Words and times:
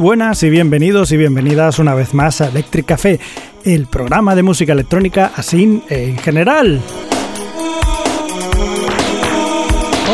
Buenas 0.00 0.42
y 0.44 0.48
bienvenidos 0.48 1.12
y 1.12 1.18
bienvenidas 1.18 1.78
una 1.78 1.94
vez 1.94 2.14
más 2.14 2.40
a 2.40 2.48
Electric 2.48 2.86
Café, 2.86 3.20
el 3.64 3.86
programa 3.86 4.34
de 4.34 4.42
música 4.42 4.72
electrónica 4.72 5.30
así 5.36 5.82
en 5.90 6.16
general. 6.16 6.80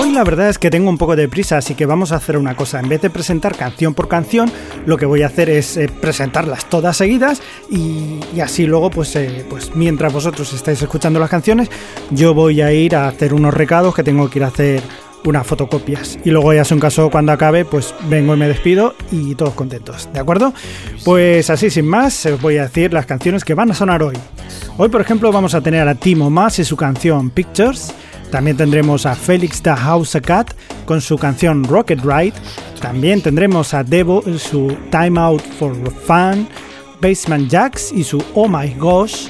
Hoy 0.03 0.11
la 0.11 0.25
verdad 0.25 0.49
es 0.49 0.59
que 0.59 0.71
tengo 0.71 0.91
un 0.91 0.99
poco 0.99 1.15
de 1.15 1.29
prisa, 1.29 1.59
así 1.59 1.77
que 1.77 1.87
vamos 1.87 2.11
a 2.11 2.17
hacer 2.17 2.37
una 2.37 2.57
cosa. 2.57 2.81
En 2.81 2.89
vez 2.89 3.01
de 3.01 3.11
presentar 3.11 3.55
canción 3.55 3.95
por 3.95 4.09
canción, 4.09 4.51
lo 4.87 4.97
que 4.97 5.07
voy 5.07 5.23
a 5.23 5.29
hacer 5.29 5.51
es 5.51 5.77
eh, 5.77 5.89
presentarlas 5.89 6.69
todas 6.69 6.97
seguidas 6.97 7.41
y, 7.71 8.41
así 8.41 8.67
luego, 8.67 8.91
pues, 8.91 9.15
eh, 9.15 9.47
pues 9.49 9.77
mientras 9.77 10.13
vosotros 10.13 10.53
estáis 10.53 10.83
escuchando 10.83 11.21
las 11.21 11.31
canciones, 11.31 11.71
yo 12.11 12.35
voy 12.35 12.61
a 12.61 12.73
ir 12.73 12.97
a 12.97 13.07
hacer 13.07 13.33
unos 13.33 13.55
recados 13.55 13.95
que 13.95 14.03
tengo 14.03 14.29
que 14.29 14.41
ir 14.41 14.45
a 14.45 14.49
hacer 14.49 14.83
unas 15.25 15.47
fotocopias. 15.47 16.19
Y 16.25 16.31
luego 16.31 16.53
ya 16.53 16.63
es 16.63 16.71
un 16.71 16.81
caso 16.81 17.11
cuando 17.11 17.33
acabe, 17.33 17.65
pues 17.65 17.95
vengo 18.09 18.35
y 18.35 18.39
me 18.39 18.49
despido 18.49 18.95
y 19.11 19.35
todos 19.35 19.55
contentos, 19.55 20.09
¿de 20.13 20.21
acuerdo? 20.21 20.53
Pues 21.05 21.51
así 21.51 21.71
sin 21.71 21.87
más, 21.87 22.27
os 22.27 22.41
voy 22.41 22.59
a 22.59 22.63
decir 22.63 22.93
las 22.93 23.07
canciones 23.07 23.45
que 23.45 23.55
van 23.55 23.71
a 23.71 23.75
sonar 23.75 24.03
hoy. 24.03 24.17
Hoy, 24.77 24.89
por 24.89 25.01
ejemplo, 25.01 25.33
vamos 25.33 25.55
a 25.55 25.61
tener 25.61 25.89
a 25.89 25.95
Timo 25.95 26.31
Mas 26.31 26.59
y 26.59 26.65
su 26.65 26.77
canción 26.77 27.31
Pictures. 27.31 27.93
También 28.31 28.57
tendremos 28.57 29.07
a 29.07 29.15
Felix 29.15 29.63
the 29.63 29.75
House 29.75 30.17
Cat 30.23 30.53
con 30.85 31.01
su 31.01 31.17
canción 31.17 31.65
Rocket 31.65 32.01
Ride. 32.05 32.35
También 32.81 33.23
tendremos 33.23 33.73
a 33.73 33.85
Devo 33.85 34.23
y 34.27 34.39
su 34.39 34.77
Time 34.91 35.19
Out 35.21 35.43
for 35.59 35.75
Fun. 36.07 36.49
Basement 37.01 37.51
Jacks 37.51 37.93
y 37.93 38.05
su 38.05 38.23
Oh 38.35 38.49
My 38.49 38.75
Gosh. 38.75 39.29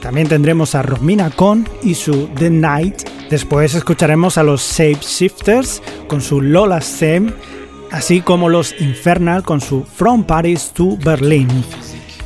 También 0.00 0.28
tendremos 0.28 0.74
a 0.74 0.82
Romina 0.82 1.30
Con 1.30 1.66
y 1.82 1.94
su 1.94 2.28
The 2.36 2.50
Night. 2.50 3.08
Después 3.34 3.74
escucharemos 3.74 4.38
a 4.38 4.44
los 4.44 4.62
Shape 4.62 5.00
Shifters 5.00 5.82
con 6.06 6.20
su 6.20 6.40
Lola 6.40 6.80
Sem, 6.80 7.32
así 7.90 8.20
como 8.20 8.48
los 8.48 8.80
Infernal 8.80 9.42
con 9.42 9.60
su 9.60 9.82
From 9.82 10.22
Paris 10.22 10.70
to 10.72 10.96
Berlin. 11.04 11.48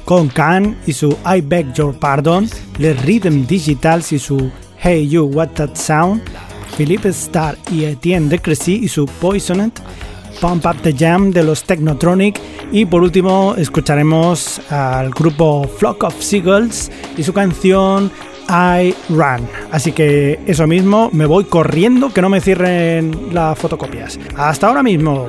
Con 0.05 0.29
Khan 0.29 0.77
y 0.87 0.93
su 0.93 1.17
I 1.25 1.41
Beg 1.41 1.73
Your 1.73 1.99
Pardon, 1.99 2.47
Les 2.77 3.03
Rhythm 3.07 3.47
Digitals 3.47 4.13
y 4.13 4.19
su 4.19 4.51
Hey 4.77 5.09
You 5.09 5.25
What 5.25 5.53
That 5.55 5.77
Sound, 5.77 6.21
Philippe 6.77 7.09
Starr 7.09 7.57
y 7.73 7.85
Etienne 7.85 8.29
de 8.29 8.39
Crecy 8.39 8.75
y 8.85 8.89
su 8.89 9.07
Poisoned, 9.07 9.73
Pump 10.43 10.67
Up 10.67 10.83
the 10.83 10.93
Jam 10.93 11.31
de 11.31 11.43
los 11.43 11.65
Technotronic 11.65 12.39
y 12.71 12.85
por 12.85 13.03
último 13.03 13.55
escucharemos 13.57 14.61
al 14.71 15.09
grupo 15.09 15.67
Flock 15.79 16.05
of 16.05 16.21
Seagulls 16.21 16.91
y 17.17 17.23
su 17.23 17.33
canción 17.33 18.13
I 18.49 18.95
Run. 19.09 19.49
Así 19.71 19.93
que 19.93 20.41
eso 20.47 20.67
mismo, 20.67 21.11
me 21.13 21.27
voy 21.27 21.45
corriendo 21.45 22.13
que 22.13 22.23
no 22.23 22.29
me 22.29 22.41
cierren 22.41 23.29
las 23.33 23.59
fotocopias. 23.59 24.19
Hasta 24.37 24.69
ahora 24.69 24.83
mismo. 24.83 25.27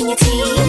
in 0.00 0.08
your 0.08 0.16
teeth. 0.16 0.59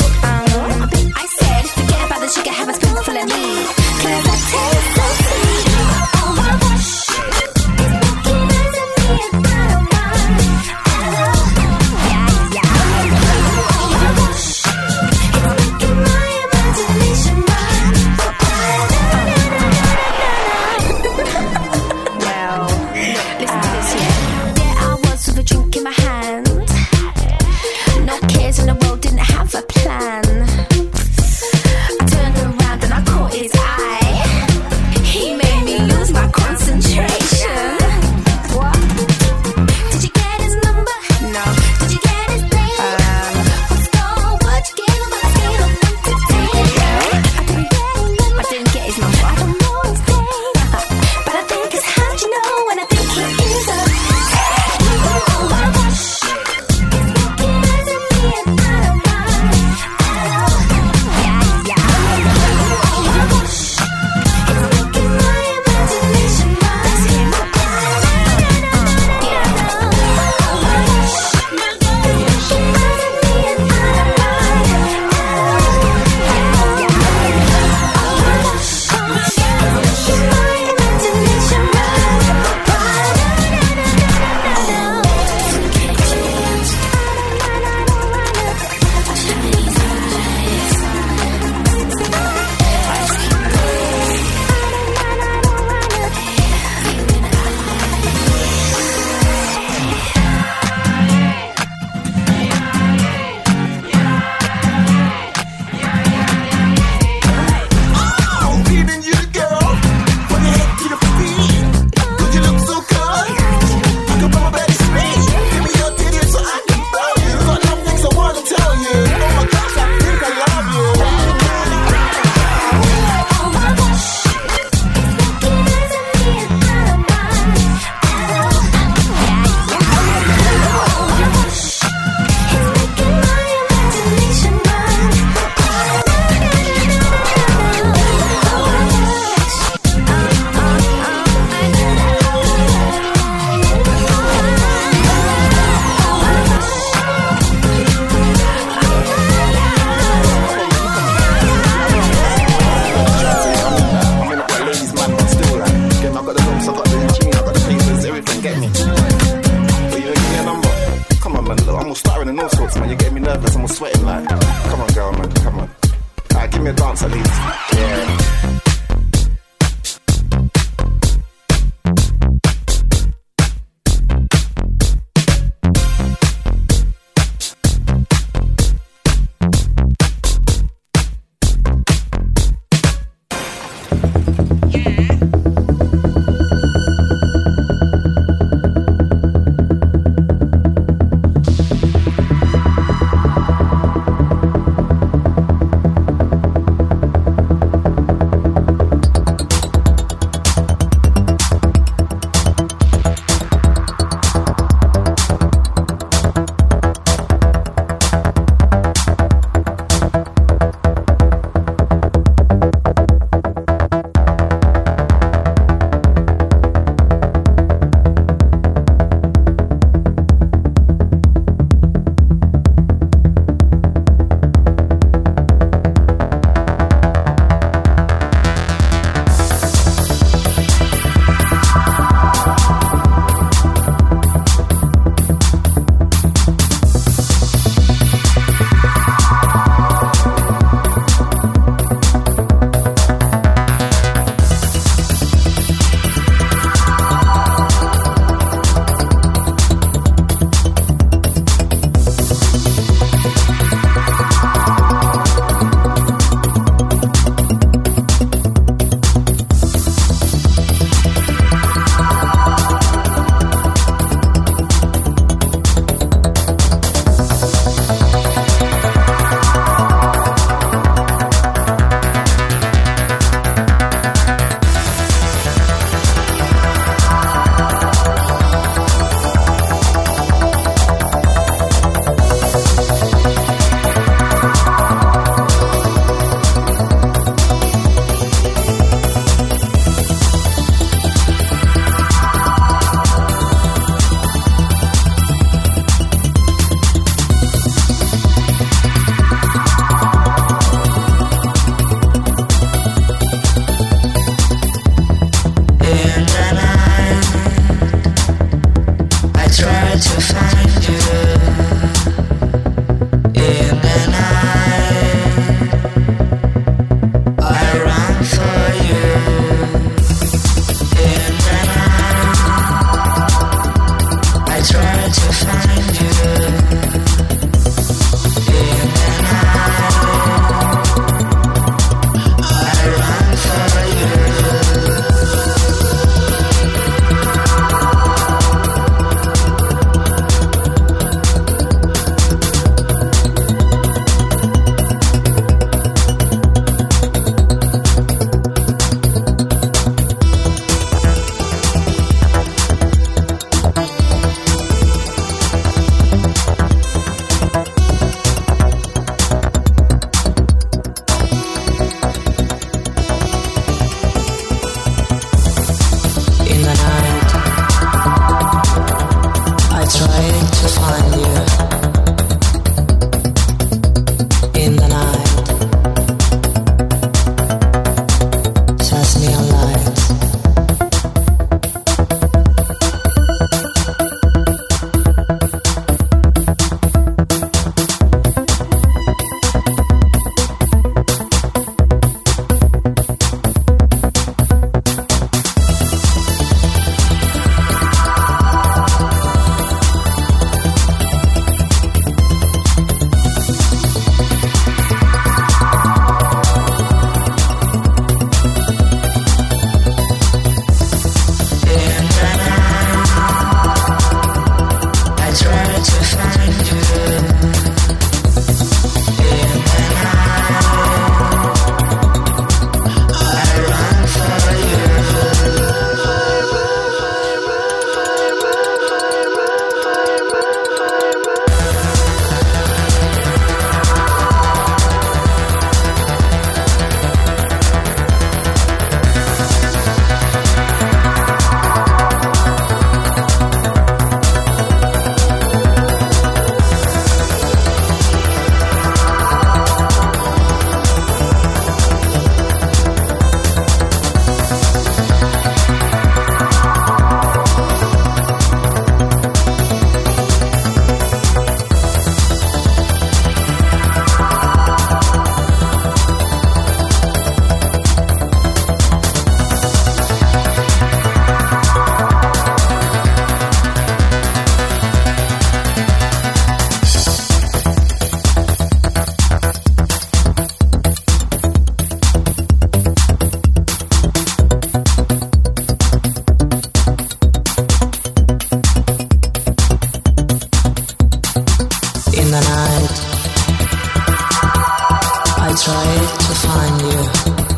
to 495.83 496.33
find 496.47 496.81
you. 496.81 497.50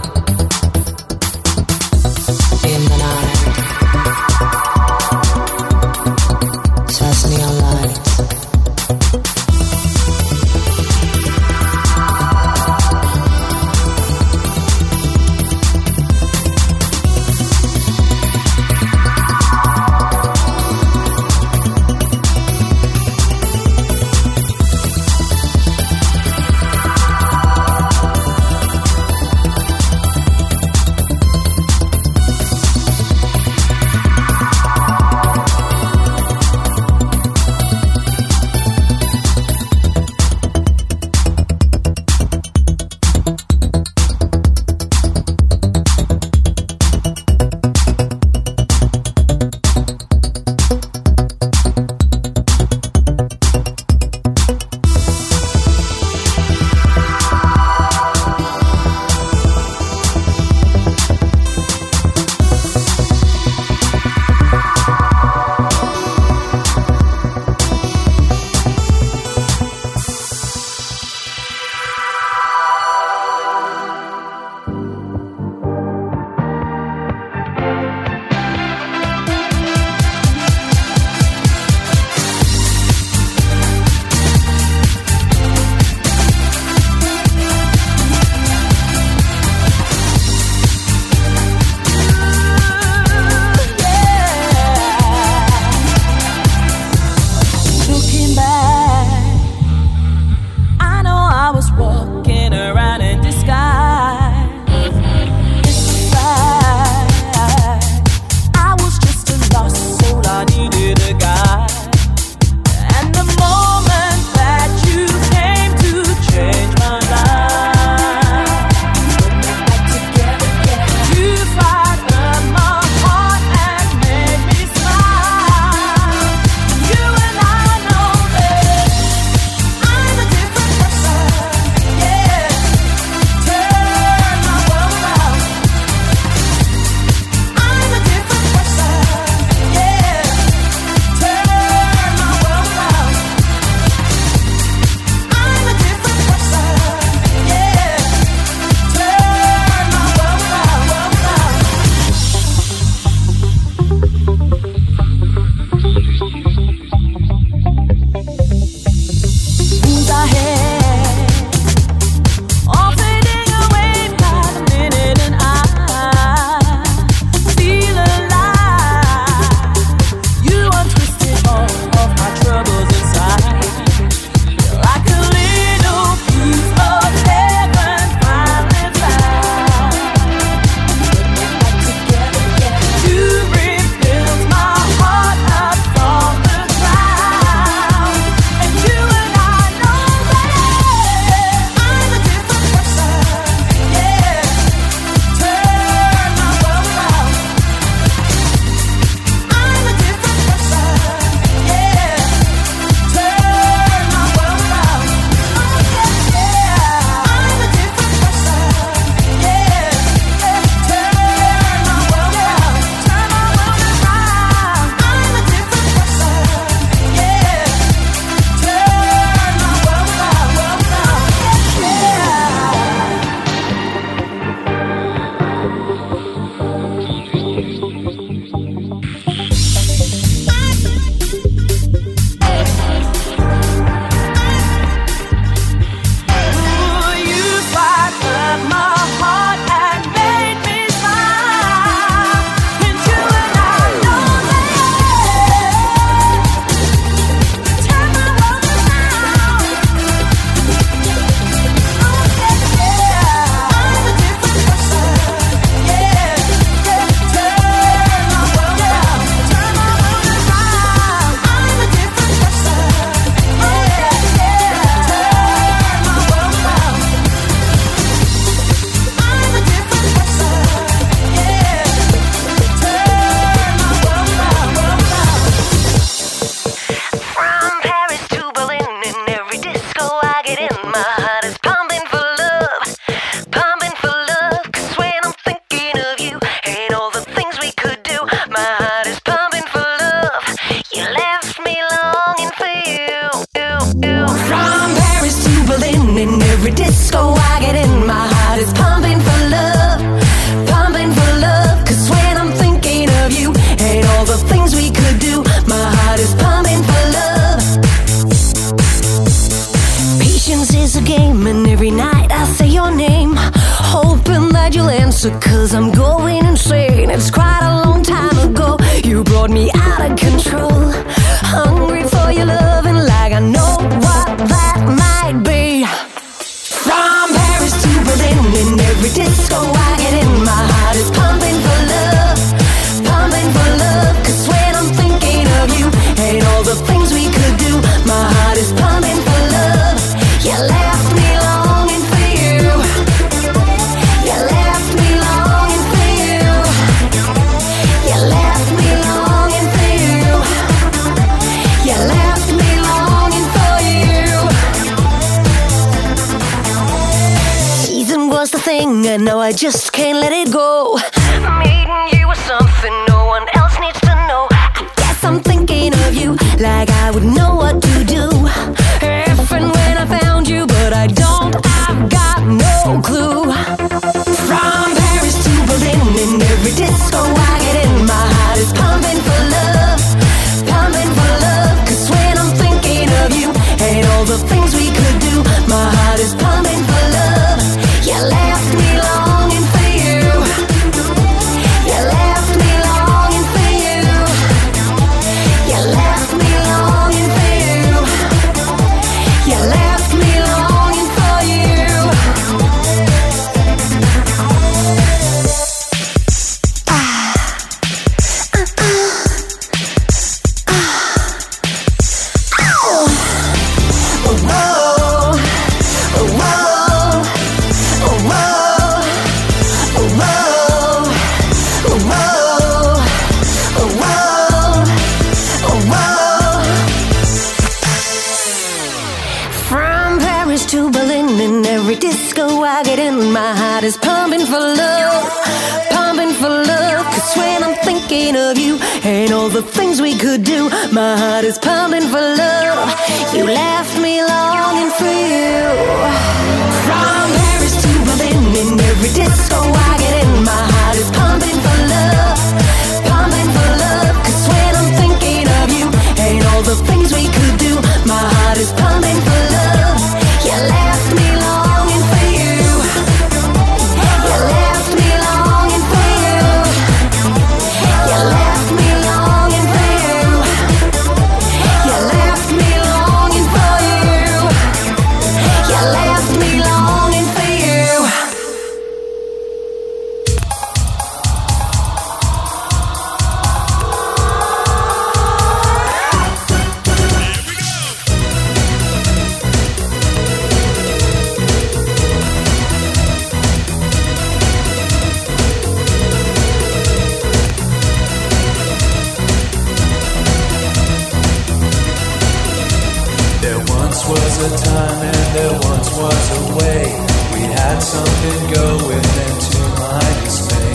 a 504.43 504.57
time 504.57 504.99
and 505.07 505.25
there 505.35 505.55
once 505.71 505.89
was 505.95 506.25
a 506.35 506.43
way. 506.59 506.83
We 507.31 507.41
had 507.47 507.79
something 507.79 508.41
going 508.51 509.07
and 509.23 509.37
to 509.47 509.59
my 509.79 510.03
dismay. 510.23 510.73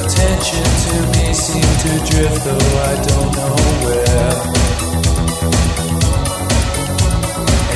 Attention 0.00 0.64
to 0.84 0.94
me 1.12 1.26
seemed 1.34 1.78
to 1.84 1.92
drift 2.08 2.40
though 2.46 2.70
I 2.88 2.92
don't 3.10 3.30
know 3.36 3.56
where. 3.84 4.32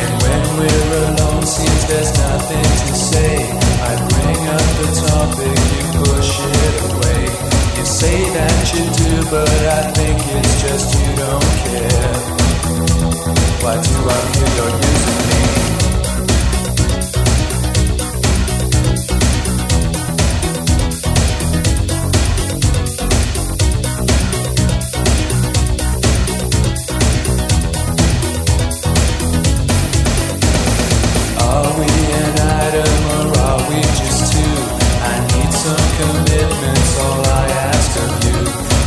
And 0.00 0.12
when 0.24 0.42
we're 0.56 0.92
alone 1.04 1.44
seems 1.44 1.82
there's 1.90 2.12
nothing 2.16 2.68
to 2.82 2.90
say. 2.96 3.34
I 3.88 3.92
bring 4.08 4.42
up 4.56 4.68
the 4.80 4.88
topic, 5.04 5.58
you 5.74 5.84
push 6.00 6.32
it 6.64 6.76
away. 6.88 7.22
You 7.76 7.84
say 7.84 8.18
that 8.36 8.58
you 8.72 8.84
do, 9.00 9.12
but 9.30 9.50
I 9.50 9.92
think 9.92 10.16
it's 10.36 10.62
just 10.62 10.86
you 10.96 11.10
don't 11.20 11.52
care. 11.66 13.35
Why 13.66 13.74
do 13.74 13.80
I 13.80 14.18
feel 14.30 14.50
you're 14.56 14.74
using 14.78 15.22
me? 15.26 15.42
Are 31.42 31.70
we 31.74 31.90
an 32.22 32.38
item 32.38 33.02
or 33.16 33.26
are 33.36 33.62
we 33.68 33.78
just 33.82 34.20
two? 34.30 34.54
I 35.02 35.14
need 35.26 35.50
some 35.50 35.86
commitments, 35.98 36.92
all 37.00 37.20
I 37.26 37.44
ask 37.66 37.92
of 37.98 38.10
you. 38.26 38.38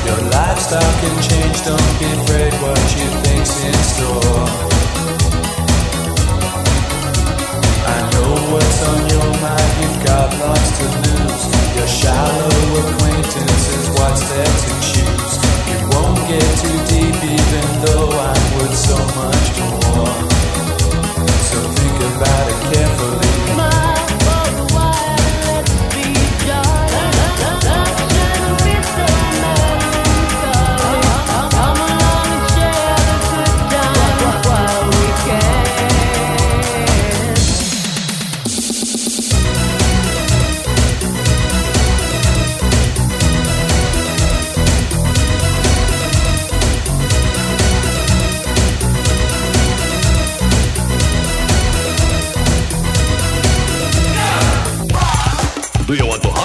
Your 0.08 0.22
lifestyle 0.32 0.94
can 1.02 1.16
change, 1.22 1.58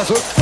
Hazard. 0.05 0.34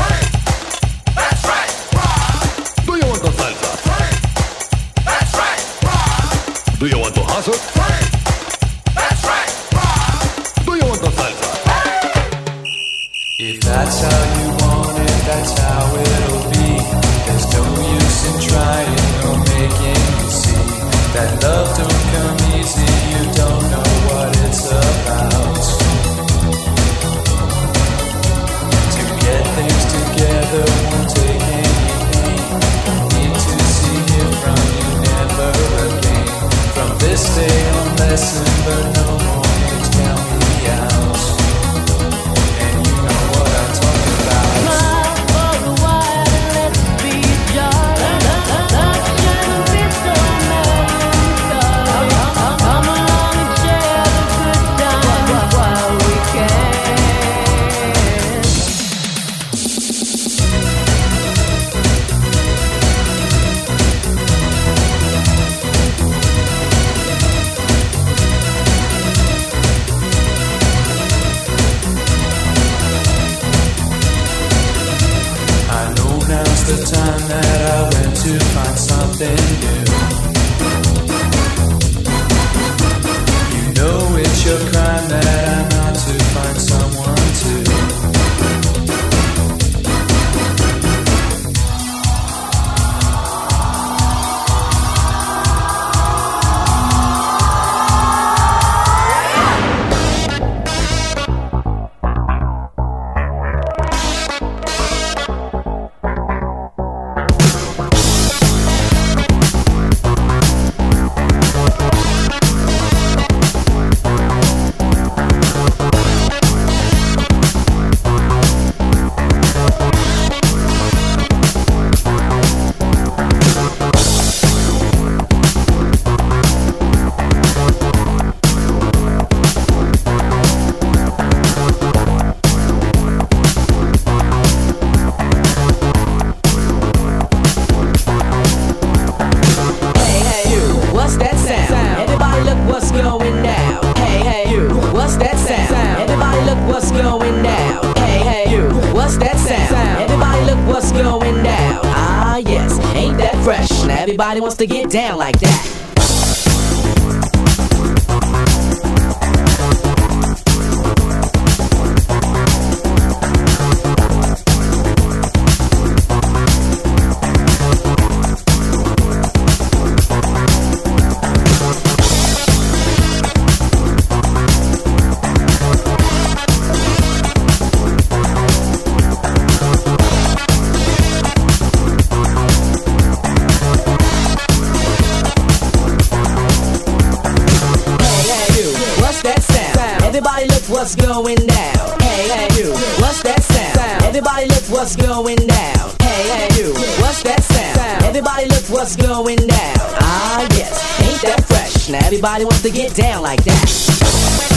what's 190.82 190.96
going 190.96 191.36
down? 191.36 192.00
Hey, 192.00 192.26
hey, 192.26 192.60
you, 192.60 192.72
what's 192.98 193.22
that 193.22 193.40
sound? 193.40 194.02
Everybody 194.02 194.48
look 194.48 194.64
what's 194.68 194.96
going 194.96 195.36
down. 195.36 195.90
Hey, 196.00 196.26
hey, 196.26 196.60
you, 196.60 196.72
what's 197.00 197.22
that 197.22 197.40
sound? 197.40 198.04
Everybody 198.04 198.48
look 198.48 198.64
what's 198.68 198.96
going 198.96 199.36
down. 199.36 199.78
Ah, 200.02 200.44
yes, 200.50 201.00
ain't 201.00 201.22
that 201.22 201.44
fresh? 201.46 201.88
Now 201.88 202.04
everybody 202.04 202.44
wants 202.44 202.62
to 202.62 202.70
get 202.72 202.96
down 202.96 203.22
like 203.22 203.44
that. 203.44 204.51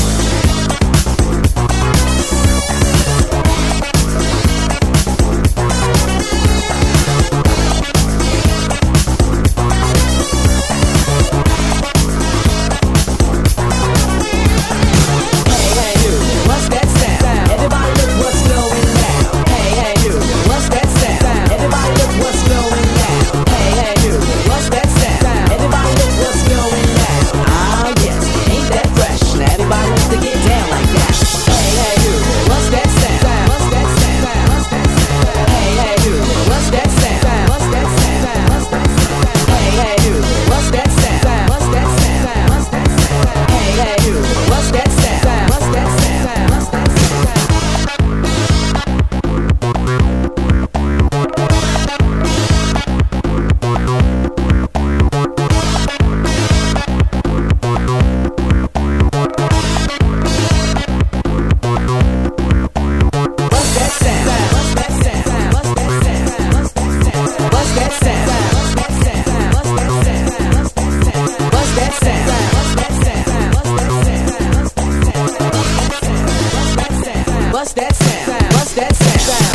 sound? 78.06 78.53
What's 78.53 78.74
that 78.74 78.95
sound? 78.95 79.55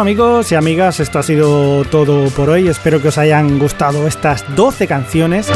Amigos 0.00 0.50
y 0.50 0.54
amigas, 0.54 0.98
esto 0.98 1.18
ha 1.18 1.22
sido 1.22 1.84
todo 1.84 2.30
por 2.30 2.48
hoy. 2.48 2.68
Espero 2.68 3.02
que 3.02 3.08
os 3.08 3.18
hayan 3.18 3.58
gustado 3.58 4.06
estas 4.06 4.46
12 4.56 4.86
canciones. 4.86 5.46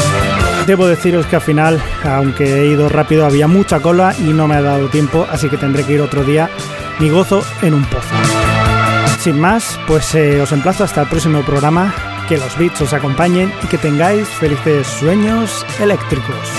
Debo 0.67 0.85
deciros 0.85 1.25
que 1.25 1.37
al 1.37 1.41
final, 1.41 1.81
aunque 2.03 2.61
he 2.61 2.67
ido 2.67 2.87
rápido, 2.87 3.25
había 3.25 3.47
mucha 3.47 3.79
cola 3.79 4.13
y 4.19 4.33
no 4.33 4.47
me 4.47 4.53
ha 4.53 4.61
dado 4.61 4.87
tiempo, 4.89 5.25
así 5.31 5.49
que 5.49 5.57
tendré 5.57 5.83
que 5.83 5.93
ir 5.93 6.01
otro 6.01 6.23
día 6.23 6.47
mi 6.99 7.09
gozo 7.09 7.43
en 7.63 7.73
un 7.73 7.85
pozo. 7.85 8.13
Sin 9.19 9.39
más, 9.39 9.79
pues 9.87 10.13
eh, 10.13 10.39
os 10.39 10.51
emplazo 10.51 10.83
hasta 10.83 11.01
el 11.01 11.07
próximo 11.07 11.41
programa, 11.41 11.95
que 12.29 12.37
los 12.37 12.55
beats 12.55 12.81
os 12.81 12.93
acompañen 12.93 13.51
y 13.63 13.67
que 13.67 13.79
tengáis 13.79 14.27
felices 14.27 14.85
sueños 14.85 15.65
eléctricos. 15.79 16.51